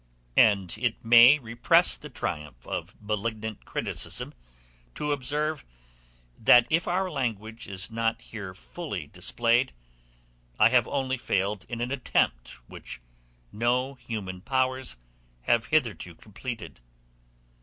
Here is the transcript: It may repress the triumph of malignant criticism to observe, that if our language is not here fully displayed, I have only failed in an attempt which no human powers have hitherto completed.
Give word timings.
It 0.35 1.05
may 1.05 1.37
repress 1.37 1.95
the 1.95 2.09
triumph 2.09 2.65
of 2.65 2.95
malignant 2.99 3.65
criticism 3.65 4.33
to 4.95 5.11
observe, 5.11 5.63
that 6.39 6.65
if 6.71 6.87
our 6.87 7.11
language 7.11 7.67
is 7.67 7.91
not 7.91 8.19
here 8.19 8.55
fully 8.55 9.05
displayed, 9.05 9.73
I 10.57 10.69
have 10.69 10.87
only 10.87 11.19
failed 11.19 11.67
in 11.69 11.81
an 11.81 11.91
attempt 11.91 12.47
which 12.65 12.99
no 13.51 13.93
human 13.93 14.41
powers 14.41 14.97
have 15.43 15.67
hitherto 15.67 16.15
completed. 16.15 16.81